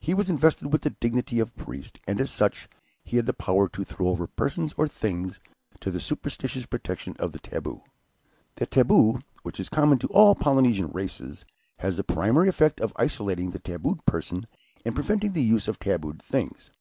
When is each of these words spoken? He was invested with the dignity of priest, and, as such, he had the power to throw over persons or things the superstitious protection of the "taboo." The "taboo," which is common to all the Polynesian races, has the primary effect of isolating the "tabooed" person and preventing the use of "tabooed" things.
He 0.00 0.12
was 0.12 0.28
invested 0.28 0.72
with 0.72 0.82
the 0.82 0.90
dignity 0.90 1.38
of 1.38 1.54
priest, 1.54 2.00
and, 2.04 2.20
as 2.20 2.32
such, 2.32 2.68
he 3.04 3.14
had 3.14 3.26
the 3.26 3.32
power 3.32 3.68
to 3.68 3.84
throw 3.84 4.08
over 4.08 4.26
persons 4.26 4.74
or 4.76 4.88
things 4.88 5.38
the 5.78 6.00
superstitious 6.00 6.66
protection 6.66 7.14
of 7.20 7.30
the 7.30 7.38
"taboo." 7.38 7.82
The 8.56 8.66
"taboo," 8.66 9.20
which 9.44 9.60
is 9.60 9.68
common 9.68 10.00
to 10.00 10.08
all 10.08 10.34
the 10.34 10.42
Polynesian 10.42 10.88
races, 10.88 11.44
has 11.78 11.96
the 11.96 12.02
primary 12.02 12.48
effect 12.48 12.80
of 12.80 12.92
isolating 12.96 13.52
the 13.52 13.60
"tabooed" 13.60 14.04
person 14.04 14.48
and 14.84 14.96
preventing 14.96 15.30
the 15.32 15.42
use 15.44 15.68
of 15.68 15.78
"tabooed" 15.78 16.20
things. 16.20 16.72